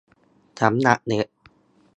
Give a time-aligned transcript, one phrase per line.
[0.61, 1.27] สำหรับเด็ก